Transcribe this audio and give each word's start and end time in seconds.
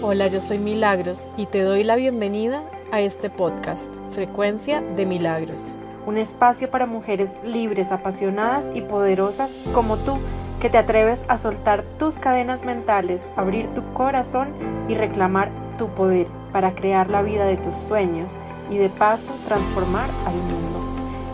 Hola, 0.00 0.28
yo 0.28 0.40
soy 0.40 0.58
Milagros 0.58 1.24
y 1.36 1.46
te 1.46 1.62
doy 1.62 1.82
la 1.82 1.96
bienvenida 1.96 2.62
a 2.92 3.00
este 3.00 3.30
podcast, 3.30 3.92
Frecuencia 4.12 4.80
de 4.80 5.04
Milagros. 5.04 5.74
Un 6.06 6.18
espacio 6.18 6.70
para 6.70 6.86
mujeres 6.86 7.30
libres, 7.42 7.90
apasionadas 7.90 8.66
y 8.74 8.82
poderosas 8.82 9.58
como 9.74 9.96
tú, 9.96 10.18
que 10.60 10.70
te 10.70 10.78
atreves 10.78 11.22
a 11.26 11.36
soltar 11.36 11.82
tus 11.98 12.16
cadenas 12.16 12.64
mentales, 12.64 13.22
abrir 13.34 13.66
tu 13.74 13.82
corazón 13.92 14.52
y 14.88 14.94
reclamar 14.94 15.50
tu 15.78 15.88
poder 15.88 16.28
para 16.52 16.76
crear 16.76 17.10
la 17.10 17.22
vida 17.22 17.44
de 17.44 17.56
tus 17.56 17.74
sueños 17.74 18.30
y 18.70 18.76
de 18.76 18.90
paso 18.90 19.34
transformar 19.48 20.08
al 20.26 20.34
mundo. 20.34 20.78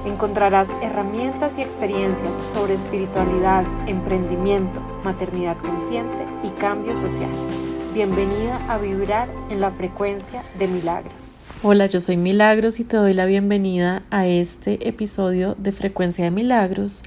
Encontrarás 0.06 0.70
herramientas 0.80 1.58
y 1.58 1.62
experiencias 1.62 2.32
sobre 2.50 2.74
espiritualidad, 2.74 3.64
emprendimiento, 3.86 4.80
maternidad 5.04 5.58
consciente 5.58 6.26
y 6.42 6.48
cambio 6.58 6.96
social. 6.96 7.30
Bienvenida 7.94 8.56
a 8.68 8.76
vibrar 8.76 9.28
en 9.50 9.60
la 9.60 9.70
frecuencia 9.70 10.42
de 10.58 10.66
milagros. 10.66 11.12
Hola, 11.62 11.86
yo 11.86 12.00
soy 12.00 12.16
Milagros 12.16 12.80
y 12.80 12.84
te 12.84 12.96
doy 12.96 13.14
la 13.14 13.24
bienvenida 13.24 14.02
a 14.10 14.26
este 14.26 14.88
episodio 14.88 15.54
de 15.60 15.70
Frecuencia 15.70 16.24
de 16.24 16.32
Milagros, 16.32 17.04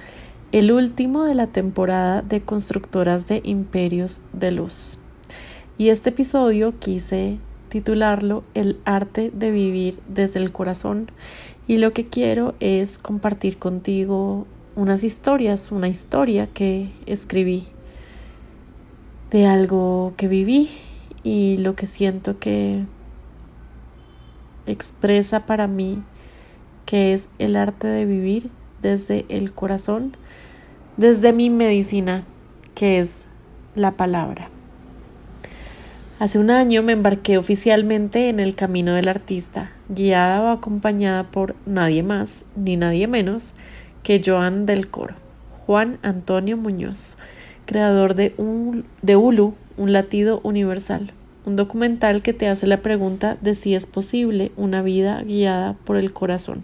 el 0.54 0.72
último 0.72 1.26
de 1.26 1.36
la 1.36 1.48
temporada 1.48 2.22
de 2.22 2.40
Constructoras 2.40 3.28
de 3.28 3.42
Imperios 3.44 4.22
de 4.32 4.52
Luz. 4.52 4.98
Y 5.78 5.90
este 5.90 6.12
episodio 6.12 6.80
quise 6.80 7.38
titularlo 7.68 8.44
El 8.54 8.80
arte 8.86 9.30
de 9.34 9.52
vivir 9.52 10.00
desde 10.08 10.40
el 10.40 10.54
corazón 10.54 11.12
y 11.68 11.80
lo 11.80 11.92
que 11.92 12.06
quiero 12.06 12.56
es 12.62 12.98
compartir 12.98 13.58
contigo 13.58 14.48
unas 14.78 15.04
historias, 15.04 15.70
una 15.74 15.90
historia 15.90 16.48
que 16.48 16.92
escribí 17.06 17.68
de 19.32 19.46
algo 19.46 20.14
que 20.18 20.28
viví 20.28 20.70
y 21.24 21.58
lo 21.58 21.76
que 21.76 21.86
siento 21.86 22.40
que 22.40 22.84
expresa 24.66 25.46
para 25.46 25.68
mí 25.68 26.02
que 26.88 27.14
es 27.14 27.30
el 27.38 27.58
arte 27.58 27.86
de 27.86 28.06
vivir 28.06 28.50
desde 28.82 29.26
el 29.28 29.54
corazón, 29.54 30.16
desde 30.96 31.34
mi 31.34 31.50
medicina, 31.50 32.24
que 32.74 33.00
es 33.00 33.28
la 33.76 33.92
palabra. 33.92 34.50
Hace 36.18 36.40
un 36.40 36.50
año 36.50 36.82
me 36.82 36.94
embarqué 36.94 37.38
oficialmente 37.38 38.30
en 38.30 38.40
el 38.40 38.56
camino 38.56 38.94
del 38.94 39.10
artista, 39.10 39.72
guiada 39.90 40.42
o 40.42 40.48
acompañada 40.48 41.26
por 41.26 41.56
nadie 41.66 42.02
más 42.02 42.46
ni 42.56 42.78
nadie 42.78 43.08
menos 43.08 43.52
que 44.02 44.22
Joan 44.26 44.66
del 44.66 44.90
Coro, 44.90 45.16
Juan 45.66 46.00
Antonio 46.02 46.56
Muñoz, 46.56 47.18
creador 47.68 48.16
de, 48.16 48.34
un, 48.38 48.86
de 49.04 49.16
Ulu, 49.16 49.54
un 49.78 49.94
latido 49.94 50.42
universal, 50.42 51.12
un 51.46 51.56
documental 51.56 52.24
que 52.24 52.34
te 52.34 52.48
hace 52.48 52.66
la 52.66 52.82
pregunta 52.82 53.38
de 53.42 53.54
si 53.54 53.76
es 53.76 53.86
posible 53.86 54.52
una 54.58 54.82
vida 54.82 55.22
guiada 55.22 55.74
por 55.86 55.98
el 55.98 56.12
corazón. 56.12 56.64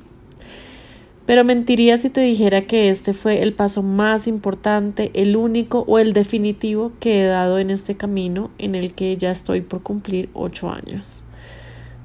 Pero 1.26 1.44
mentiría 1.44 1.98
si 1.98 2.10
te 2.10 2.22
dijera 2.22 2.64
que 2.64 2.90
este 2.90 3.14
fue 3.14 3.44
el 3.44 3.54
paso 3.54 3.82
más 3.82 4.28
importante, 4.28 5.12
el 5.14 5.38
único 5.38 5.86
o 5.88 6.00
el 6.00 6.12
definitivo 6.12 6.92
que 7.00 7.22
he 7.22 7.28
dado 7.28 7.60
en 7.60 7.70
este 7.70 7.96
camino 7.96 8.50
en 8.58 8.76
el 8.76 8.94
que 8.94 9.16
ya 9.16 9.32
estoy 9.32 9.62
por 9.62 9.84
cumplir 9.84 10.30
ocho 10.34 10.70
años. 10.70 11.24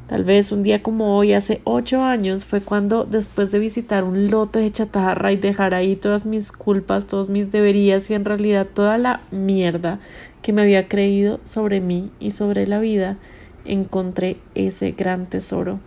Tal 0.09 0.25
vez 0.25 0.53
un 0.53 0.62
día 0.62 0.83
como 0.83 1.19
hoy, 1.19 1.34
hace 1.34 1.61
ocho 1.64 2.03
años, 2.03 2.47
fue 2.47 2.62
cuando, 2.62 3.05
después 3.05 3.53
de 3.53 3.59
visitar 3.59 4.05
un 4.05 4.31
lote 4.31 4.59
de 4.59 4.73
chatarra 4.73 5.33
y 5.33 5.37
dejar 5.37 5.75
ahí 5.75 5.97
todas 5.97 6.25
mis 6.25 6.50
culpas, 6.50 7.06
todos 7.06 7.28
mis 7.28 7.53
deberías 7.53 8.09
y 8.09 8.15
en 8.15 8.25
realidad 8.25 8.67
toda 8.73 8.97
la 8.97 9.20
mierda 9.31 10.00
que 10.41 10.55
me 10.55 10.62
había 10.62 10.89
creído 10.89 11.41
sobre 11.45 11.83
mí 11.83 12.11
y 12.20 12.31
sobre 12.31 12.67
la 12.67 12.78
vida, 12.78 13.19
encontré 13.67 14.39
ese 14.55 14.92
gran 14.92 15.27
tesoro, 15.27 15.78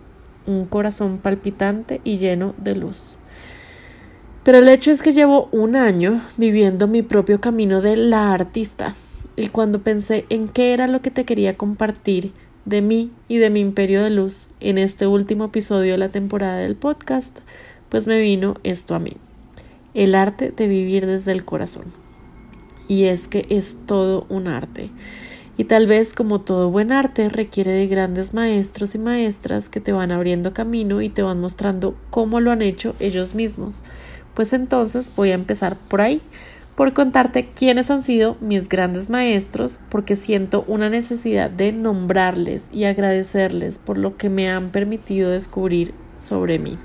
un 0.46 0.66
corazón 0.66 1.18
palpitante 1.18 2.00
y 2.04 2.18
lleno 2.18 2.54
de 2.58 2.76
luz. 2.76 3.18
Pero 4.44 4.58
el 4.58 4.68
hecho 4.68 4.92
es 4.92 5.02
que 5.02 5.10
llevo 5.10 5.48
un 5.50 5.74
año 5.74 6.20
viviendo 6.36 6.86
mi 6.86 7.02
propio 7.02 7.40
camino 7.40 7.80
de 7.80 7.96
la 7.96 8.32
artista, 8.32 8.94
y 9.34 9.48
cuando 9.48 9.80
pensé 9.80 10.26
en 10.28 10.46
qué 10.46 10.72
era 10.72 10.86
lo 10.86 11.02
que 11.02 11.10
te 11.10 11.24
quería 11.24 11.56
compartir, 11.56 12.32
de 12.64 12.82
mí 12.82 13.10
y 13.28 13.38
de 13.38 13.50
mi 13.50 13.60
imperio 13.60 14.02
de 14.02 14.10
luz 14.10 14.48
en 14.60 14.78
este 14.78 15.06
último 15.06 15.46
episodio 15.46 15.92
de 15.92 15.98
la 15.98 16.10
temporada 16.10 16.58
del 16.58 16.76
podcast, 16.76 17.38
pues 17.88 18.06
me 18.06 18.18
vino 18.20 18.54
esto 18.62 18.94
a 18.94 18.98
mí. 18.98 19.16
El 19.94 20.14
arte 20.14 20.50
de 20.50 20.68
vivir 20.68 21.06
desde 21.06 21.32
el 21.32 21.44
corazón. 21.44 21.84
Y 22.88 23.04
es 23.04 23.28
que 23.28 23.46
es 23.50 23.76
todo 23.86 24.26
un 24.28 24.48
arte. 24.48 24.90
Y 25.58 25.64
tal 25.64 25.86
vez 25.86 26.14
como 26.14 26.40
todo 26.40 26.70
buen 26.70 26.92
arte 26.92 27.28
requiere 27.28 27.72
de 27.72 27.86
grandes 27.86 28.32
maestros 28.32 28.94
y 28.94 28.98
maestras 28.98 29.68
que 29.68 29.80
te 29.80 29.92
van 29.92 30.10
abriendo 30.10 30.54
camino 30.54 31.02
y 31.02 31.08
te 31.08 31.22
van 31.22 31.40
mostrando 31.40 31.94
cómo 32.10 32.40
lo 32.40 32.50
han 32.50 32.62
hecho 32.62 32.94
ellos 33.00 33.34
mismos. 33.34 33.82
Pues 34.34 34.54
entonces 34.54 35.12
voy 35.14 35.30
a 35.30 35.34
empezar 35.34 35.76
por 35.76 36.00
ahí 36.00 36.22
por 36.74 36.92
contarte 36.92 37.48
quiénes 37.48 37.90
han 37.90 38.02
sido 38.02 38.36
mis 38.40 38.68
grandes 38.68 39.10
maestros, 39.10 39.78
porque 39.88 40.16
siento 40.16 40.64
una 40.66 40.88
necesidad 40.88 41.50
de 41.50 41.72
nombrarles 41.72 42.68
y 42.72 42.84
agradecerles 42.84 43.78
por 43.78 43.98
lo 43.98 44.16
que 44.16 44.30
me 44.30 44.50
han 44.50 44.70
permitido 44.70 45.30
descubrir 45.30 45.94
sobre 46.16 46.58
mí. 46.58 46.78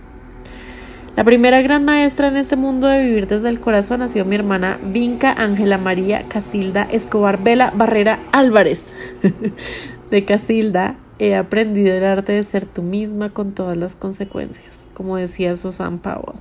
La 1.16 1.24
primera 1.24 1.64
gran 1.64 1.84
maestra 1.84 2.28
en 2.28 2.38
este 2.38 2.56
mundo 2.56 2.88
de 2.88 3.04
vivir 3.04 3.26
desde 3.26 3.50
el 3.50 3.60
corazón 3.60 4.04
ha 4.04 4.08
sido 4.08 4.26
mi 4.26 4.36
hermana 4.36 4.80
Vinca 4.84 5.34
Ángela 5.34 5.80
María 5.80 6.28
Casilda 6.28 6.84
Escobar 6.92 7.42
Vela 7.42 7.74
Barrera 7.76 8.20
Álvarez. 8.32 8.84
de 10.12 10.26
Casilda 10.26 10.96
he 11.18 11.36
aprendido 11.36 11.96
el 11.96 12.04
arte 12.04 12.34
de 12.34 12.44
ser 12.44 12.68
tú 12.68 12.84
misma 12.84 13.32
con 13.32 13.54
todas 13.54 13.78
las 13.78 13.96
consecuencias, 13.96 14.86
como 14.94 15.18
decía 15.18 15.56
Susan 15.56 15.98
Powell. 15.98 16.40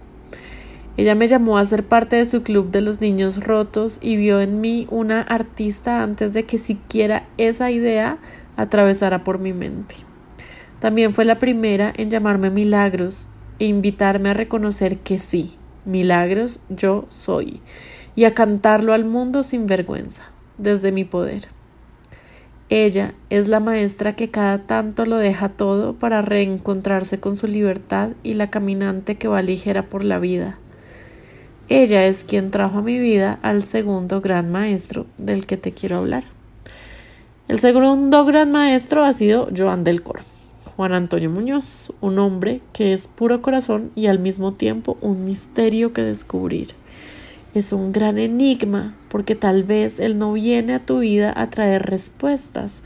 Ella 0.98 1.14
me 1.14 1.28
llamó 1.28 1.58
a 1.58 1.66
ser 1.66 1.84
parte 1.84 2.16
de 2.16 2.24
su 2.24 2.42
club 2.42 2.70
de 2.70 2.80
los 2.80 3.02
niños 3.02 3.44
rotos 3.44 3.98
y 4.00 4.16
vio 4.16 4.40
en 4.40 4.62
mí 4.62 4.86
una 4.90 5.20
artista 5.20 6.02
antes 6.02 6.32
de 6.32 6.44
que 6.44 6.56
siquiera 6.56 7.28
esa 7.36 7.70
idea 7.70 8.16
atravesara 8.56 9.22
por 9.22 9.38
mi 9.38 9.52
mente. 9.52 9.96
También 10.80 11.12
fue 11.12 11.26
la 11.26 11.38
primera 11.38 11.92
en 11.94 12.10
llamarme 12.10 12.48
Milagros 12.48 13.28
e 13.58 13.66
invitarme 13.66 14.30
a 14.30 14.34
reconocer 14.34 14.98
que 14.98 15.18
sí, 15.18 15.56
Milagros 15.84 16.60
yo 16.70 17.04
soy, 17.10 17.60
y 18.14 18.24
a 18.24 18.32
cantarlo 18.32 18.94
al 18.94 19.04
mundo 19.04 19.42
sin 19.42 19.66
vergüenza, 19.66 20.22
desde 20.56 20.92
mi 20.92 21.04
poder. 21.04 21.48
Ella 22.70 23.12
es 23.28 23.48
la 23.48 23.60
maestra 23.60 24.16
que 24.16 24.30
cada 24.30 24.58
tanto 24.58 25.04
lo 25.04 25.18
deja 25.18 25.50
todo 25.50 25.92
para 25.92 26.22
reencontrarse 26.22 27.20
con 27.20 27.36
su 27.36 27.46
libertad 27.46 28.12
y 28.22 28.32
la 28.32 28.48
caminante 28.48 29.16
que 29.16 29.28
va 29.28 29.42
ligera 29.42 29.84
por 29.84 30.02
la 30.02 30.18
vida 30.18 30.58
ella 31.68 32.06
es 32.06 32.22
quien 32.22 32.52
trajo 32.52 32.78
a 32.78 32.82
mi 32.82 32.98
vida 33.00 33.40
al 33.42 33.64
segundo 33.64 34.20
gran 34.20 34.52
maestro 34.52 35.06
del 35.18 35.46
que 35.46 35.56
te 35.56 35.72
quiero 35.72 35.96
hablar. 35.96 36.22
El 37.48 37.58
segundo 37.58 38.24
gran 38.24 38.52
maestro 38.52 39.02
ha 39.02 39.12
sido 39.12 39.48
Joan 39.56 39.82
del 39.82 40.02
Coro, 40.02 40.22
Juan 40.76 40.92
Antonio 40.92 41.28
Muñoz, 41.28 41.92
un 42.00 42.20
hombre 42.20 42.60
que 42.72 42.92
es 42.92 43.08
puro 43.08 43.42
corazón 43.42 43.90
y 43.96 44.06
al 44.06 44.20
mismo 44.20 44.52
tiempo 44.52 44.96
un 45.00 45.24
misterio 45.24 45.92
que 45.92 46.02
descubrir. 46.02 46.68
Es 47.52 47.72
un 47.72 47.92
gran 47.92 48.18
enigma 48.18 48.94
porque 49.08 49.34
tal 49.34 49.64
vez 49.64 49.98
él 49.98 50.18
no 50.18 50.34
viene 50.34 50.74
a 50.74 50.86
tu 50.86 51.00
vida 51.00 51.32
a 51.34 51.50
traer 51.50 51.82
respuestas, 51.86 52.80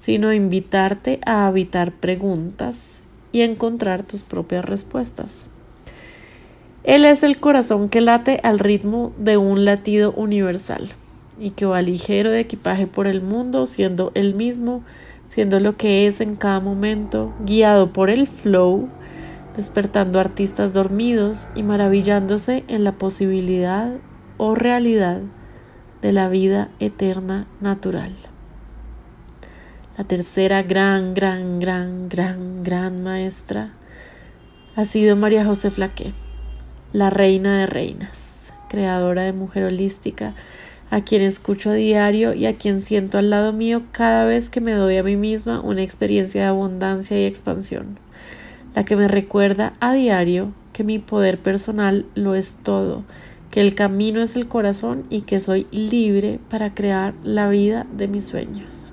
sino 0.00 0.28
a 0.28 0.34
invitarte 0.34 1.20
a 1.24 1.46
habitar 1.46 1.92
preguntas 1.92 3.00
y 3.30 3.42
encontrar 3.42 4.02
tus 4.02 4.22
propias 4.22 4.64
respuestas. 4.64 5.50
Él 6.84 7.06
es 7.06 7.22
el 7.22 7.40
corazón 7.40 7.88
que 7.88 8.02
late 8.02 8.40
al 8.42 8.58
ritmo 8.58 9.14
de 9.16 9.38
un 9.38 9.64
latido 9.64 10.12
universal 10.12 10.90
y 11.40 11.50
que 11.50 11.64
va 11.64 11.80
ligero 11.80 12.30
de 12.30 12.40
equipaje 12.40 12.86
por 12.86 13.06
el 13.06 13.22
mundo, 13.22 13.64
siendo 13.64 14.12
él 14.14 14.34
mismo, 14.34 14.82
siendo 15.26 15.60
lo 15.60 15.78
que 15.78 16.06
es 16.06 16.20
en 16.20 16.36
cada 16.36 16.60
momento, 16.60 17.32
guiado 17.46 17.90
por 17.94 18.10
el 18.10 18.26
flow, 18.26 18.90
despertando 19.56 20.20
artistas 20.20 20.74
dormidos 20.74 21.48
y 21.54 21.62
maravillándose 21.62 22.64
en 22.68 22.84
la 22.84 22.92
posibilidad 22.92 23.94
o 24.36 24.54
realidad 24.54 25.22
de 26.02 26.12
la 26.12 26.28
vida 26.28 26.68
eterna 26.80 27.46
natural. 27.62 28.12
La 29.96 30.04
tercera 30.04 30.62
gran, 30.62 31.14
gran, 31.14 31.60
gran, 31.60 32.10
gran, 32.10 32.62
gran 32.62 33.02
maestra 33.02 33.72
ha 34.76 34.84
sido 34.84 35.16
María 35.16 35.46
José 35.46 35.70
Flaque 35.70 36.12
la 36.94 37.10
reina 37.10 37.58
de 37.58 37.66
reinas, 37.66 38.52
creadora 38.68 39.22
de 39.22 39.32
mujer 39.32 39.64
holística, 39.64 40.32
a 40.90 41.00
quien 41.00 41.22
escucho 41.22 41.70
a 41.70 41.74
diario 41.74 42.34
y 42.34 42.46
a 42.46 42.56
quien 42.56 42.82
siento 42.82 43.18
al 43.18 43.30
lado 43.30 43.52
mío 43.52 43.82
cada 43.90 44.24
vez 44.24 44.48
que 44.48 44.60
me 44.60 44.74
doy 44.74 44.96
a 44.96 45.02
mí 45.02 45.16
misma 45.16 45.60
una 45.60 45.82
experiencia 45.82 46.42
de 46.42 46.46
abundancia 46.46 47.20
y 47.20 47.24
expansión, 47.24 47.98
la 48.76 48.84
que 48.84 48.94
me 48.94 49.08
recuerda 49.08 49.74
a 49.80 49.92
diario 49.92 50.52
que 50.72 50.84
mi 50.84 51.00
poder 51.00 51.40
personal 51.40 52.06
lo 52.14 52.36
es 52.36 52.58
todo, 52.62 53.02
que 53.50 53.60
el 53.60 53.74
camino 53.74 54.22
es 54.22 54.36
el 54.36 54.46
corazón 54.46 55.04
y 55.10 55.22
que 55.22 55.40
soy 55.40 55.66
libre 55.72 56.38
para 56.48 56.74
crear 56.74 57.14
la 57.24 57.48
vida 57.48 57.88
de 57.92 58.06
mis 58.06 58.24
sueños. 58.24 58.92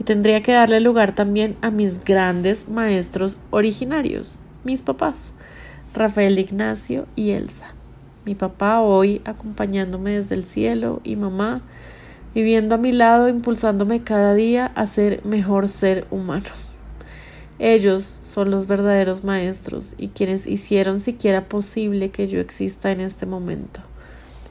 Y 0.00 0.02
tendría 0.02 0.42
que 0.42 0.50
darle 0.50 0.80
lugar 0.80 1.14
también 1.14 1.54
a 1.60 1.70
mis 1.70 2.02
grandes 2.02 2.68
maestros 2.68 3.38
originarios, 3.50 4.40
mis 4.64 4.82
papás, 4.82 5.32
Rafael 5.96 6.38
Ignacio 6.38 7.06
y 7.16 7.30
Elsa. 7.30 7.68
Mi 8.26 8.34
papá 8.34 8.82
hoy 8.82 9.22
acompañándome 9.24 10.10
desde 10.10 10.34
el 10.34 10.44
cielo 10.44 11.00
y 11.04 11.16
mamá 11.16 11.62
viviendo 12.34 12.74
a 12.74 12.78
mi 12.78 12.92
lado, 12.92 13.30
impulsándome 13.30 14.02
cada 14.02 14.34
día 14.34 14.66
a 14.74 14.84
ser 14.84 15.24
mejor 15.24 15.68
ser 15.68 16.06
humano. 16.10 16.50
Ellos 17.58 18.02
son 18.02 18.50
los 18.50 18.66
verdaderos 18.66 19.24
maestros 19.24 19.94
y 19.96 20.08
quienes 20.08 20.46
hicieron 20.46 21.00
siquiera 21.00 21.48
posible 21.48 22.10
que 22.10 22.28
yo 22.28 22.40
exista 22.40 22.90
en 22.90 23.00
este 23.00 23.24
momento, 23.24 23.80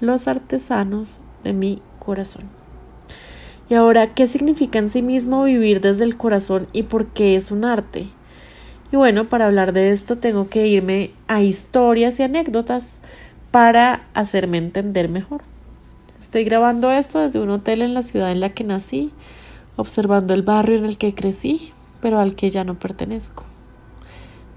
los 0.01 0.27
artesanos 0.27 1.19
de 1.43 1.53
mi 1.53 1.79
corazón. 1.99 2.45
Y 3.69 3.75
ahora, 3.75 4.15
¿qué 4.15 4.25
significa 4.25 4.79
en 4.79 4.89
sí 4.89 5.03
mismo 5.03 5.43
vivir 5.43 5.79
desde 5.79 6.05
el 6.05 6.17
corazón 6.17 6.67
y 6.73 6.83
por 6.83 7.05
qué 7.05 7.35
es 7.35 7.51
un 7.51 7.65
arte? 7.65 8.07
Y 8.95 8.97
bueno, 8.97 9.27
para 9.27 9.47
hablar 9.47 9.73
de 9.73 9.91
esto 9.91 10.19
tengo 10.19 10.47
que 10.47 10.67
irme 10.67 11.11
a 11.27 11.41
historias 11.41 12.17
y 12.17 12.23
anécdotas 12.23 13.01
para 13.51 14.05
hacerme 14.13 14.57
entender 14.57 15.09
mejor. 15.09 15.41
Estoy 16.17 16.45
grabando 16.45 16.89
esto 16.89 17.19
desde 17.19 17.41
un 17.41 17.49
hotel 17.49 17.81
en 17.81 17.93
la 17.93 18.03
ciudad 18.03 18.31
en 18.31 18.39
la 18.39 18.51
que 18.53 18.63
nací, 18.63 19.11
observando 19.75 20.33
el 20.33 20.43
barrio 20.43 20.77
en 20.77 20.85
el 20.85 20.97
que 20.97 21.13
crecí, 21.13 21.73
pero 22.01 22.19
al 22.19 22.35
que 22.35 22.49
ya 22.49 22.63
no 22.63 22.75
pertenezco. 22.75 23.43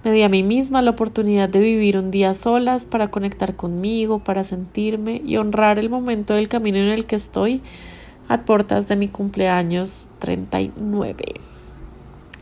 Me 0.04 0.12
di 0.12 0.22
a 0.22 0.28
mí 0.28 0.44
misma 0.44 0.82
la 0.82 0.92
oportunidad 0.92 1.48
de 1.48 1.58
vivir 1.58 1.98
un 1.98 2.12
día 2.12 2.32
solas 2.34 2.86
para 2.86 3.10
conectar 3.10 3.56
conmigo, 3.56 4.20
para 4.20 4.44
sentirme 4.44 5.20
y 5.26 5.36
honrar 5.36 5.80
el 5.80 5.90
momento 5.90 6.34
del 6.34 6.46
camino 6.46 6.78
en 6.78 6.90
el 6.90 7.06
que 7.06 7.16
estoy 7.16 7.60
a 8.28 8.42
puertas 8.42 8.86
de 8.86 8.94
mi 8.94 9.08
cumpleaños 9.08 10.06
39. 10.20 11.40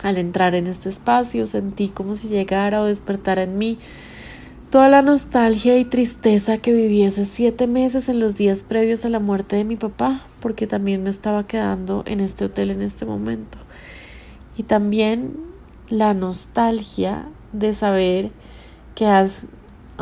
Al 0.03 0.19
entrar 0.19 0.55
en 0.55 0.67
este 0.67 0.89
espacio 0.89 1.47
sentí 1.47 1.89
como 1.89 2.15
si 2.15 2.29
llegara 2.29 2.83
o 2.83 2.85
despertara 2.85 3.43
en 3.43 3.59
mí 3.59 3.79
toda 4.71 4.89
la 4.89 5.03
nostalgia 5.03 5.79
y 5.79 5.85
tristeza 5.85 6.59
que 6.59 6.73
viví 6.73 7.09
siete 7.11 7.67
meses 7.67 8.09
en 8.09 8.21
los 8.21 8.37
días 8.37 8.63
previos 8.63 9.05
a 9.05 9.09
la 9.09 9.21
muerte 9.21 9.57
de 9.57 9.65
mi 9.65 9.77
papá, 9.77 10.27
porque 10.41 10.67
también 10.67 11.03
me 11.03 11.11
estaba 11.11 11.47
quedando 11.47 12.03
en 12.07 12.21
este 12.21 12.45
hotel 12.45 12.71
en 12.71 12.83
este 12.83 13.05
momento. 13.05 13.59
Y 14.57 14.65
también 14.65 15.37
la 15.89 16.15
nostalgia 16.15 17.27
de 17.53 17.73
saber 17.73 18.31
que 18.95 19.07
a 19.07 19.27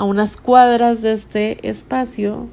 unas 0.02 0.37
cuadras 0.37 1.02
de 1.02 1.12
este 1.12 1.69
espacio 1.69 2.49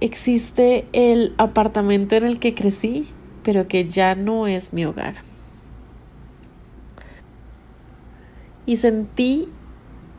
existe 0.00 0.86
el 0.92 1.34
apartamento 1.36 2.14
en 2.14 2.24
el 2.24 2.38
que 2.38 2.54
crecí, 2.54 3.08
pero 3.44 3.68
que 3.68 3.86
ya 3.86 4.14
no 4.14 4.46
es 4.48 4.72
mi 4.72 4.84
hogar. 4.84 5.16
Y 8.66 8.78
sentí 8.78 9.48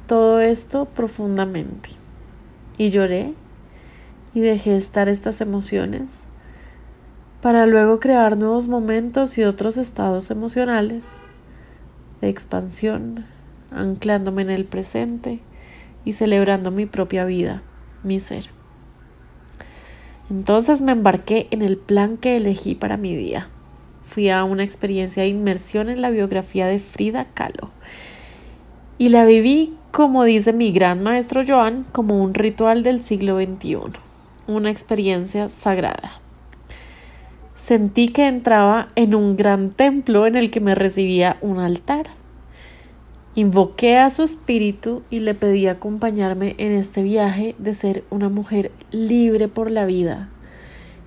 todo 0.08 0.40
esto 0.40 0.86
profundamente. 0.86 1.90
Y 2.78 2.90
lloré 2.90 3.34
y 4.34 4.42
dejé 4.42 4.78
estar 4.78 5.10
estas 5.10 5.42
emociones 5.42 6.28
para 7.42 7.66
luego 7.66 8.00
crear 8.00 8.38
nuevos 8.38 8.68
momentos 8.68 9.38
y 9.38 9.44
otros 9.44 9.78
estados 9.78 10.32
emocionales 10.32 11.22
de 12.20 12.30
expansión, 12.30 13.26
anclándome 13.72 14.42
en 14.42 14.50
el 14.50 14.66
presente 14.66 15.42
y 16.04 16.14
celebrando 16.14 16.72
mi 16.72 16.86
propia 16.86 17.24
vida, 17.24 17.62
mi 18.04 18.20
ser. 18.20 18.55
Entonces 20.30 20.82
me 20.82 20.92
embarqué 20.92 21.48
en 21.52 21.62
el 21.62 21.78
plan 21.78 22.18
que 22.18 22.38
elegí 22.38 22.76
para 22.76 22.98
mi 22.98 23.16
día. 23.16 23.50
Fui 24.04 24.30
a 24.30 24.44
una 24.44 24.64
experiencia 24.64 25.24
de 25.24 25.30
inmersión 25.30 25.90
en 25.90 26.02
la 26.02 26.10
biografía 26.10 26.68
de 26.68 26.80
Frida 26.80 27.28
Kahlo 27.34 27.72
y 28.98 29.10
la 29.10 29.26
viví, 29.26 29.74
como 29.92 30.24
dice 30.24 30.54
mi 30.54 30.72
gran 30.72 31.04
maestro 31.04 31.44
Joan, 31.46 31.86
como 31.92 32.24
un 32.24 32.34
ritual 32.34 32.84
del 32.84 33.02
siglo 33.02 33.38
XXI, 33.40 33.78
una 34.48 34.70
experiencia 34.70 35.50
sagrada 35.50 36.22
sentí 37.66 38.10
que 38.10 38.28
entraba 38.28 38.90
en 38.96 39.16
un 39.16 39.36
gran 39.36 39.72
templo 39.72 40.28
en 40.28 40.36
el 40.36 40.52
que 40.52 40.60
me 40.60 40.76
recibía 40.76 41.38
un 41.42 41.58
altar. 41.58 42.12
Invoqué 43.36 43.98
a 43.98 44.10
su 44.10 44.24
espíritu 44.24 45.04
y 45.10 45.20
le 45.20 45.34
pedí 45.34 45.68
acompañarme 45.68 46.56
en 46.58 46.72
este 46.72 47.04
viaje 47.04 47.54
de 47.60 47.74
ser 47.74 48.06
una 48.10 48.30
mujer 48.30 48.72
libre 48.92 49.50
por 49.50 49.72
la 49.72 49.86
vida. 49.86 50.30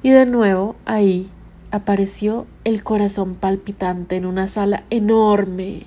Y 0.03 0.11
de 0.11 0.27
nuevo 0.27 0.77
ahí 0.85 1.31
apareció 1.71 2.47
el 2.65 2.83
corazón 2.83 3.35
palpitante 3.35 4.17
en 4.17 4.27
una 4.27 4.47
sala 4.47 4.85
enorme. 4.91 5.85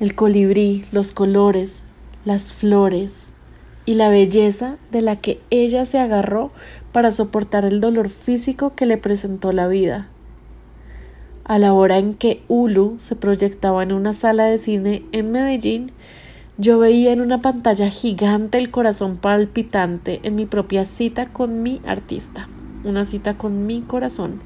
El 0.00 0.14
colibrí, 0.14 0.86
los 0.92 1.12
colores, 1.12 1.82
las 2.24 2.52
flores, 2.54 3.32
y 3.88 3.94
la 3.94 4.10
belleza 4.10 4.76
de 4.92 5.00
la 5.00 5.16
que 5.16 5.40
ella 5.48 5.86
se 5.86 5.98
agarró 5.98 6.50
para 6.92 7.10
soportar 7.10 7.64
el 7.64 7.80
dolor 7.80 8.10
físico 8.10 8.74
que 8.74 8.84
le 8.84 8.98
presentó 8.98 9.50
la 9.50 9.66
vida. 9.66 10.08
A 11.48 11.58
la 11.58 11.72
hora 11.72 11.96
en 11.96 12.12
que 12.12 12.42
Ulu 12.48 12.96
se 12.98 13.16
proyectaba 13.16 13.82
en 13.82 13.92
una 13.92 14.12
sala 14.12 14.44
de 14.44 14.58
cine 14.58 15.02
en 15.12 15.32
Medellín, 15.32 15.92
yo 16.58 16.78
veía 16.78 17.10
en 17.10 17.22
una 17.22 17.40
pantalla 17.40 17.88
gigante 17.88 18.58
el 18.58 18.70
corazón 18.70 19.16
palpitante 19.16 20.20
en 20.24 20.34
mi 20.34 20.44
propia 20.44 20.84
cita 20.84 21.32
con 21.32 21.62
mi 21.62 21.80
artista, 21.86 22.48
una 22.84 23.06
cita 23.06 23.38
con 23.38 23.66
mi 23.66 23.80
corazón 23.80 24.42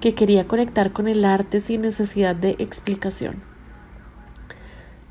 que 0.00 0.14
quería 0.14 0.48
conectar 0.48 0.90
con 0.90 1.06
el 1.06 1.26
arte 1.26 1.60
sin 1.60 1.82
necesidad 1.82 2.34
de 2.34 2.56
explicación. 2.58 3.42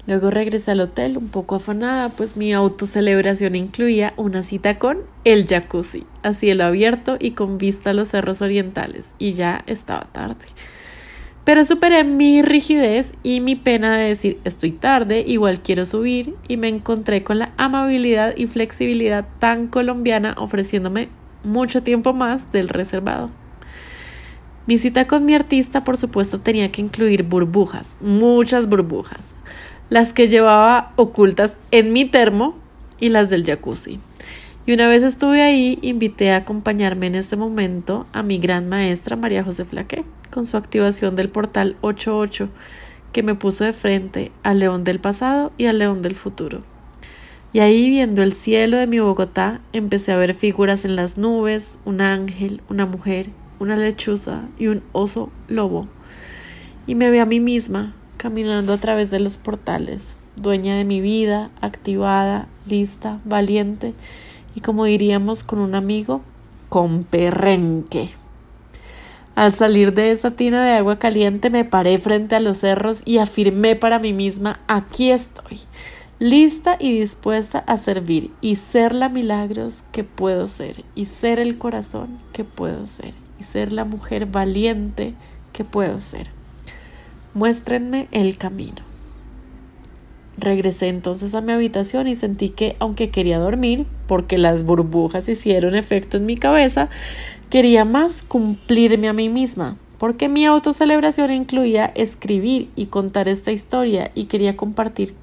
Luego 0.08 0.32
regresé 0.32 0.72
al 0.72 0.80
hotel 0.80 1.20
un 1.20 1.28
poco 1.28 1.54
afanada, 1.54 2.10
pues 2.10 2.36
mi 2.36 2.52
autocelebración 2.52 3.56
incluía 3.56 4.16
una 4.18 4.42
cita 4.42 4.80
con 4.80 5.02
el 5.24 5.46
jacuzzi, 5.46 6.08
a 6.24 6.34
cielo 6.34 6.64
abierto 6.64 7.16
y 7.20 7.32
con 7.32 7.60
vista 7.60 7.92
a 7.92 7.94
los 7.94 8.08
cerros 8.08 8.42
orientales, 8.42 9.14
y 9.20 9.34
ya 9.34 9.64
estaba 9.68 10.08
tarde. 10.14 10.46
Pero 11.48 11.64
superé 11.64 12.04
mi 12.04 12.42
rigidez 12.42 13.14
y 13.24 13.40
mi 13.40 13.56
pena 13.56 13.96
de 13.96 14.10
decir 14.10 14.38
estoy 14.44 14.74
tarde, 14.74 15.24
igual 15.26 15.62
quiero 15.62 15.86
subir, 15.86 16.36
y 16.50 16.58
me 16.58 16.68
encontré 16.68 17.24
con 17.24 17.40
la 17.40 17.54
amabilidad 17.56 18.36
y 18.36 18.48
flexibilidad 18.48 19.26
tan 19.40 19.68
colombiana 19.68 20.36
ofreciéndome 20.38 21.08
mucho 21.46 21.84
tiempo 21.84 22.12
más 22.12 22.52
del 22.52 22.68
reservado. 22.68 23.30
Mi 24.66 24.78
cita 24.78 25.08
con 25.08 25.24
mi 25.24 25.36
artista, 25.36 25.86
por 25.86 25.96
supuesto, 25.96 26.42
tenía 26.42 26.70
que 26.70 26.82
incluir 26.82 27.24
burbujas, 27.24 27.98
muchas 28.02 28.68
burbujas 28.68 29.38
las 29.90 30.12
que 30.12 30.28
llevaba 30.28 30.92
ocultas 30.98 31.60
en 31.72 31.94
mi 31.94 32.04
termo 32.04 32.56
y 33.00 33.08
las 33.08 33.30
del 33.30 33.46
jacuzzi. 33.46 34.02
Y 34.68 34.74
una 34.74 34.90
vez 34.90 35.02
estuve 35.02 35.44
ahí, 35.44 35.80
invité 35.82 36.32
a 36.32 36.36
acompañarme 36.36 37.08
en 37.08 37.16
este 37.16 37.38
momento 37.38 38.06
a 38.12 38.22
mi 38.22 38.38
gran 38.38 38.68
maestra 38.68 39.16
María 39.16 39.42
José 39.42 39.64
Flaque, 39.64 40.04
con 40.30 40.46
su 40.46 40.58
activación 40.58 41.16
del 41.16 41.30
portal 41.30 41.78
88, 41.80 42.50
que 43.14 43.24
me 43.24 43.34
puso 43.34 43.64
de 43.64 43.72
frente 43.72 44.34
al 44.44 44.60
león 44.60 44.84
del 44.84 45.00
pasado 45.00 45.54
y 45.58 45.68
al 45.68 45.80
león 45.80 46.02
del 46.02 46.16
futuro. 46.16 46.64
Y 47.54 47.60
ahí, 47.60 47.90
viendo 47.90 48.22
el 48.24 48.34
cielo 48.34 48.76
de 48.76 48.88
mi 48.88 49.00
Bogotá, 49.00 49.62
empecé 49.72 50.12
a 50.12 50.18
ver 50.18 50.36
figuras 50.36 50.84
en 50.84 50.98
las 50.98 51.18
nubes, 51.18 51.80
un 51.86 52.02
ángel, 52.02 52.60
una 52.70 52.86
mujer, 52.86 53.30
una 53.60 53.78
lechuza 53.78 54.50
y 54.60 54.68
un 54.68 54.84
oso 54.92 55.32
lobo. 55.48 55.88
Y 56.88 56.96
me 56.96 57.10
vi 57.10 57.20
a 57.20 57.26
mí 57.26 57.40
misma, 57.40 57.96
caminando 58.18 58.74
a 58.74 58.78
través 58.80 59.12
de 59.12 59.22
los 59.22 59.38
portales, 59.38 60.18
dueña 60.36 60.76
de 60.76 60.84
mi 60.84 61.00
vida, 61.00 61.52
activada, 61.62 62.50
lista, 62.68 63.22
valiente 63.24 63.94
y 64.58 64.60
como 64.60 64.86
diríamos 64.86 65.44
con 65.44 65.60
un 65.60 65.76
amigo, 65.76 66.22
con 66.68 67.04
perrenque. 67.04 68.10
Al 69.36 69.54
salir 69.54 69.94
de 69.94 70.12
esa 70.12 70.32
tina 70.32 70.66
de 70.66 70.72
agua 70.72 70.98
caliente 70.98 71.52
me 71.52 71.64
paré 71.64 72.00
frente 72.00 72.36
a 72.36 72.40
los 72.40 72.58
cerros 72.58 73.04
y 73.06 73.20
afirmé 73.20 73.76
para 73.76 74.00
mí 74.00 74.14
misma 74.14 74.60
aquí 74.68 75.12
estoy, 75.12 75.60
lista 76.18 76.76
y 76.80 76.98
dispuesta 76.98 77.60
a 77.60 77.78
servir 77.78 78.32
y 78.42 78.56
ser 78.56 78.96
la 78.96 79.10
milagros 79.10 79.84
que 79.92 80.04
puedo 80.04 80.48
ser 80.48 80.84
y 80.96 81.06
ser 81.06 81.38
el 81.38 81.60
corazón 81.60 82.18
que 82.34 82.44
puedo 82.44 82.88
ser 82.88 83.14
y 83.40 83.44
ser 83.44 83.72
la 83.72 83.86
mujer 83.86 84.26
valiente 84.26 85.14
que 85.54 85.66
puedo 85.66 86.02
ser. 86.02 86.32
Muéstrenme 87.36 88.08
el 88.10 88.40
camino. 88.40 88.87
Regresé 90.38 90.90
entonces 90.90 91.34
a 91.34 91.42
mi 91.42 91.52
habitación 91.52 92.08
y 92.08 92.14
sentí 92.14 92.50
que, 92.50 92.76
aunque 92.80 93.10
quería 93.10 93.40
dormir, 93.40 93.88
porque 94.08 94.38
las 94.38 94.64
burbujas 94.64 95.28
hicieron 95.28 95.76
efecto 95.76 96.18
en 96.18 96.28
mi 96.28 96.38
cabeza, 96.38 96.90
quería 97.50 97.86
más 97.86 98.22
cumplirme 98.22 99.08
a 99.08 99.14
mí 99.14 99.30
misma, 99.30 99.78
porque 99.98 100.30
mi 100.30 100.46
autocelebración 100.46 101.32
incluía 101.32 101.86
escribir 101.96 102.70
y 102.76 102.86
contar 102.86 103.28
esta 103.28 103.52
historia 103.52 104.12
y 104.14 104.26
quería 104.26 104.56
compartir 104.56 105.16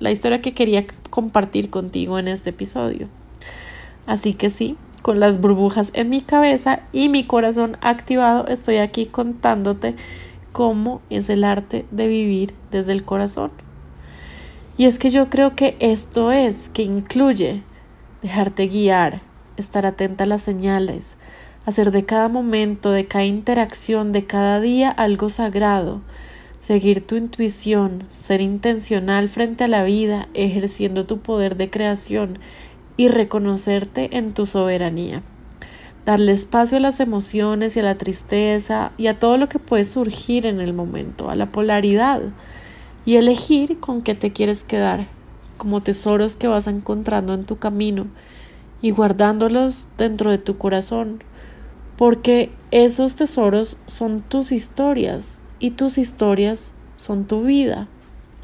la 0.00 0.10
historia 0.10 0.42
que 0.42 0.52
quería 0.52 0.84
compartir 1.10 1.70
contigo 1.70 2.18
en 2.18 2.28
este 2.28 2.50
episodio. 2.50 3.08
Así 4.06 4.34
que 4.34 4.50
sí, 4.50 4.76
con 5.02 5.20
las 5.20 5.40
burbujas 5.40 5.90
en 5.94 6.10
mi 6.10 6.20
cabeza 6.20 6.80
y 6.92 7.08
mi 7.08 7.24
corazón 7.24 7.76
activado, 7.80 8.46
estoy 8.48 8.78
aquí 8.78 9.06
contándote 9.06 9.94
cómo 10.52 11.00
es 11.08 11.30
el 11.30 11.44
arte 11.44 11.86
de 11.90 12.08
vivir 12.08 12.52
desde 12.70 12.92
el 12.92 13.04
corazón. 13.04 13.65
Y 14.78 14.84
es 14.84 14.98
que 14.98 15.10
yo 15.10 15.30
creo 15.30 15.56
que 15.56 15.76
esto 15.80 16.32
es, 16.32 16.68
que 16.68 16.82
incluye 16.82 17.62
dejarte 18.22 18.66
guiar, 18.66 19.22
estar 19.56 19.86
atenta 19.86 20.24
a 20.24 20.26
las 20.26 20.42
señales, 20.42 21.16
hacer 21.64 21.90
de 21.90 22.04
cada 22.04 22.28
momento, 22.28 22.90
de 22.90 23.06
cada 23.06 23.24
interacción, 23.24 24.12
de 24.12 24.26
cada 24.26 24.60
día 24.60 24.90
algo 24.90 25.30
sagrado, 25.30 26.02
seguir 26.60 27.06
tu 27.06 27.16
intuición, 27.16 28.04
ser 28.10 28.40
intencional 28.40 29.28
frente 29.30 29.64
a 29.64 29.68
la 29.68 29.82
vida, 29.82 30.28
ejerciendo 30.34 31.06
tu 31.06 31.20
poder 31.20 31.56
de 31.56 31.70
creación 31.70 32.38
y 32.98 33.08
reconocerte 33.08 34.16
en 34.16 34.34
tu 34.34 34.44
soberanía. 34.44 35.22
Darle 36.04 36.32
espacio 36.32 36.76
a 36.76 36.80
las 36.80 37.00
emociones 37.00 37.76
y 37.76 37.80
a 37.80 37.82
la 37.82 37.98
tristeza 37.98 38.92
y 38.98 39.06
a 39.06 39.18
todo 39.18 39.38
lo 39.38 39.48
que 39.48 39.58
puede 39.58 39.84
surgir 39.84 40.44
en 40.44 40.60
el 40.60 40.72
momento, 40.72 41.30
a 41.30 41.34
la 41.34 41.50
polaridad, 41.50 42.20
y 43.06 43.16
elegir 43.16 43.80
con 43.80 44.02
qué 44.02 44.14
te 44.14 44.32
quieres 44.32 44.62
quedar, 44.62 45.08
como 45.56 45.82
tesoros 45.82 46.36
que 46.36 46.48
vas 46.48 46.66
encontrando 46.66 47.32
en 47.32 47.44
tu 47.46 47.56
camino 47.56 48.08
y 48.82 48.90
guardándolos 48.90 49.88
dentro 49.96 50.30
de 50.30 50.36
tu 50.38 50.58
corazón, 50.58 51.24
porque 51.96 52.52
esos 52.70 53.16
tesoros 53.16 53.78
son 53.86 54.20
tus 54.20 54.52
historias, 54.52 55.40
y 55.58 55.72
tus 55.72 55.98
historias 55.98 56.74
son 56.96 57.24
tu 57.24 57.42
vida. 57.42 57.88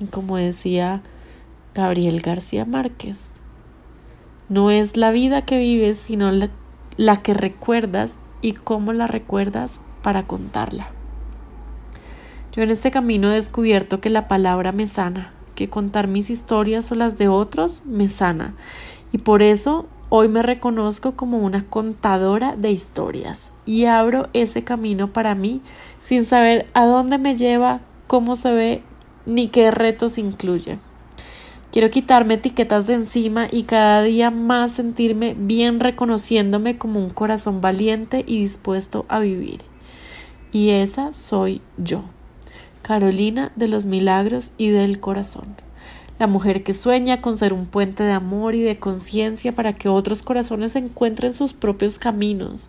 Y 0.01 0.07
como 0.07 0.37
decía 0.37 1.03
Gabriel 1.75 2.21
García 2.21 2.65
Márquez, 2.65 3.41
no 4.49 4.71
es 4.71 4.97
la 4.97 5.11
vida 5.11 5.45
que 5.45 5.59
vives, 5.59 5.99
sino 5.99 6.31
la, 6.97 7.23
que 7.23 7.35
recuerdas 7.35 8.19
y 8.41 8.53
cómo 8.53 8.93
la 8.93 9.07
recuerdas 9.07 9.81
para 10.03 10.27
contarla. 10.27 10.91
Yo 12.55 12.63
en 12.63 12.71
este 12.71 12.91
camino 12.91 13.31
he 13.31 13.37
descubierto 13.37 14.03
que 14.03 14.11
la 14.11 14.29
palabra 14.29 14.73
me 14.73 14.87
sana, 14.87 15.33
que 15.55 15.71
contar 15.71 16.07
mis 16.07 16.29
historias 16.29 16.93
o 16.93 16.95
las 16.95 17.17
de 17.17 17.29
otros 17.29 17.83
me 17.87 18.11
sana. 18.11 18.55
Y 19.11 19.19
por 19.19 19.41
eso 19.41 19.87
hoy 20.11 20.29
me 20.29 20.43
reconozco 20.43 21.13
como 21.13 21.39
una 21.39 21.65
contadora 21.65 22.55
de 22.55 22.71
historias 22.71 23.53
y 23.65 23.87
abro 23.87 24.29
ese 24.35 24.65
camino 24.65 25.15
para 25.15 25.35
mí 25.35 25.63
sin 26.03 26.27
saber 26.27 26.67
a 26.75 26.85
dónde 26.85 27.17
me 27.17 27.37
lleva, 27.39 27.81
cómo 28.07 28.37
se 28.37 28.53
ve 28.53 28.83
ni 29.25 29.49
qué 29.49 29.71
retos 29.71 30.19
incluye. 30.19 30.79
Quiero 31.71 31.89
quitarme 31.89 32.35
etiquetas 32.35 32.87
de 32.87 32.93
encima 32.93 33.47
y 33.51 33.63
cada 33.63 34.03
día 34.03 34.31
más 34.31 34.73
sentirme 34.73 35.35
bien 35.39 35.81
reconociéndome 35.81 36.77
como 36.77 37.01
un 37.01 37.09
corazón 37.09 37.63
valiente 37.63 38.25
y 38.27 38.41
dispuesto 38.41 39.07
a 39.09 39.21
vivir. 39.21 39.61
Y 40.53 40.69
esa 40.69 41.15
soy 41.15 41.63
yo, 41.79 42.05
Carolina 42.83 43.53
de 43.57 43.69
los 43.69 43.87
Milagros 43.87 44.51
y 44.59 44.69
del 44.69 44.99
Corazón. 45.01 45.55
La 46.19 46.27
mujer 46.27 46.63
que 46.63 46.75
sueña 46.75 47.21
con 47.21 47.39
ser 47.39 47.53
un 47.53 47.67
puente 47.67 48.03
de 48.03 48.13
amor 48.13 48.55
y 48.55 48.61
de 48.61 48.79
conciencia 48.79 49.53
para 49.53 49.73
que 49.73 49.89
otros 49.89 50.23
corazones 50.23 50.77
encuentren 50.77 51.33
sus 51.33 51.53
propios 51.53 51.99
caminos, 51.99 52.69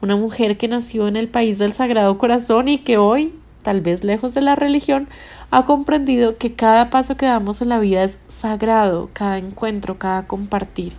una 0.00 0.16
mujer 0.16 0.58
que 0.58 0.68
nació 0.68 1.08
en 1.08 1.16
el 1.16 1.28
país 1.28 1.58
del 1.58 1.72
Sagrado 1.72 2.18
Corazón 2.18 2.68
y 2.68 2.78
que 2.78 2.98
hoy, 2.98 3.34
tal 3.62 3.80
vez 3.80 4.04
lejos 4.04 4.34
de 4.34 4.40
la 4.40 4.56
religión, 4.56 5.08
ha 5.50 5.64
comprendido 5.64 6.36
que 6.36 6.54
cada 6.54 6.90
paso 6.90 7.16
que 7.16 7.26
damos 7.26 7.62
en 7.62 7.68
la 7.68 7.78
vida 7.78 8.04
es 8.04 8.18
sagrado, 8.28 9.10
cada 9.12 9.38
encuentro, 9.38 9.98
cada 9.98 10.26
compartir. 10.26 10.94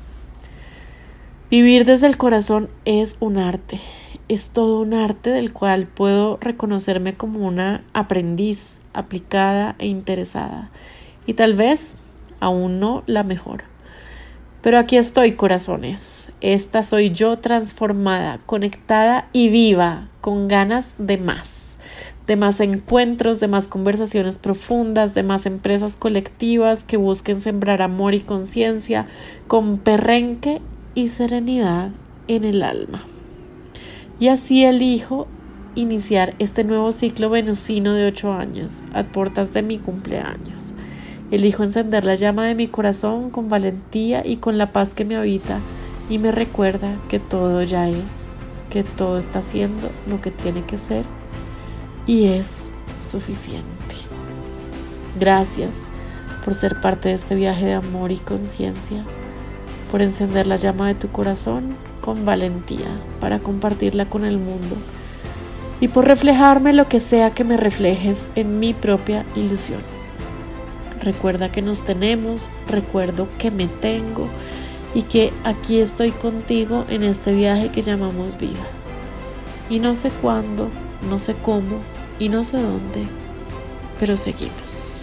Vivir 1.51 1.85
desde 1.85 2.07
el 2.07 2.17
corazón 2.17 2.69
es 2.85 3.17
un 3.19 3.37
arte, 3.37 3.79
es 4.33 4.49
todo 4.49 4.81
un 4.81 4.93
arte 4.93 5.29
del 5.29 5.53
cual 5.53 5.87
puedo 5.87 6.37
reconocerme 6.41 7.15
como 7.15 7.47
una 7.47 7.83
aprendiz 7.93 8.79
aplicada 8.93 9.75
e 9.79 9.87
interesada 9.87 10.71
y 11.25 11.33
tal 11.33 11.55
vez 11.55 11.95
aún 12.39 12.79
no 12.79 13.03
la 13.05 13.23
mejor. 13.23 13.63
Pero 14.61 14.77
aquí 14.77 14.95
estoy, 14.95 15.33
corazones. 15.33 16.31
Esta 16.39 16.83
soy 16.83 17.11
yo 17.11 17.37
transformada, 17.39 18.39
conectada 18.45 19.27
y 19.33 19.49
viva, 19.49 20.07
con 20.21 20.47
ganas 20.47 20.93
de 20.97 21.17
más, 21.17 21.75
de 22.27 22.37
más 22.37 22.61
encuentros, 22.61 23.41
de 23.41 23.49
más 23.49 23.67
conversaciones 23.67 24.37
profundas, 24.37 25.13
de 25.13 25.23
más 25.23 25.45
empresas 25.45 25.97
colectivas 25.97 26.85
que 26.85 26.95
busquen 26.95 27.41
sembrar 27.41 27.81
amor 27.81 28.13
y 28.13 28.21
conciencia 28.21 29.05
con 29.47 29.79
perrenque 29.79 30.61
y 30.95 31.09
serenidad 31.09 31.89
en 32.29 32.45
el 32.45 32.63
alma. 32.63 33.01
Y 34.19 34.27
así 34.27 34.63
elijo 34.63 35.27
iniciar 35.75 36.35
este 36.39 36.63
nuevo 36.63 36.91
ciclo 36.91 37.29
venusino 37.29 37.93
de 37.93 38.07
ocho 38.07 38.33
años, 38.33 38.83
a 38.93 39.03
puertas 39.03 39.53
de 39.53 39.63
mi 39.63 39.79
cumpleaños. 39.79 40.73
Elijo 41.31 41.63
encender 41.63 42.05
la 42.05 42.15
llama 42.15 42.45
de 42.45 42.55
mi 42.55 42.67
corazón 42.67 43.31
con 43.31 43.49
valentía 43.49 44.25
y 44.25 44.37
con 44.37 44.57
la 44.57 44.71
paz 44.71 44.93
que 44.93 45.05
me 45.05 45.15
habita 45.15 45.59
y 46.09 46.19
me 46.19 46.31
recuerda 46.31 46.95
que 47.09 47.19
todo 47.19 47.63
ya 47.63 47.89
es, 47.89 48.31
que 48.69 48.83
todo 48.83 49.17
está 49.17 49.41
siendo 49.41 49.89
lo 50.07 50.21
que 50.21 50.29
tiene 50.29 50.63
que 50.63 50.77
ser 50.77 51.05
y 52.05 52.25
es 52.25 52.69
suficiente. 53.01 53.95
Gracias 55.19 55.87
por 56.45 56.53
ser 56.53 56.81
parte 56.81 57.09
de 57.09 57.15
este 57.15 57.35
viaje 57.35 57.65
de 57.65 57.73
amor 57.73 58.11
y 58.11 58.17
conciencia, 58.17 59.03
por 59.91 60.01
encender 60.01 60.45
la 60.45 60.57
llama 60.57 60.87
de 60.87 60.95
tu 60.95 61.07
corazón 61.09 61.75
con 62.03 62.25
valentía 62.25 62.99
para 63.21 63.39
compartirla 63.39 64.05
con 64.05 64.25
el 64.25 64.37
mundo 64.37 64.75
y 65.79 65.87
por 65.87 66.05
reflejarme 66.05 66.73
lo 66.73 66.89
que 66.89 66.99
sea 66.99 67.33
que 67.33 67.45
me 67.45 67.55
reflejes 67.55 68.27
en 68.35 68.59
mi 68.59 68.73
propia 68.73 69.25
ilusión. 69.37 69.79
Recuerda 71.01 71.49
que 71.49 71.61
nos 71.61 71.83
tenemos, 71.83 72.49
recuerdo 72.67 73.29
que 73.37 73.51
me 73.51 73.67
tengo 73.67 74.27
y 74.93 75.03
que 75.03 75.31
aquí 75.45 75.79
estoy 75.79 76.11
contigo 76.11 76.83
en 76.89 77.03
este 77.03 77.33
viaje 77.33 77.69
que 77.69 77.81
llamamos 77.81 78.37
vida. 78.37 78.67
Y 79.69 79.79
no 79.79 79.95
sé 79.95 80.09
cuándo, 80.21 80.67
no 81.09 81.19
sé 81.19 81.35
cómo 81.41 81.77
y 82.19 82.27
no 82.27 82.43
sé 82.43 82.57
dónde, 82.57 83.07
pero 83.97 84.17
seguimos. 84.17 84.99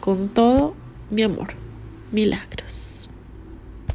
Con 0.00 0.28
todo 0.28 0.74
mi 1.10 1.22
amor, 1.22 1.54
milagros. 2.12 2.83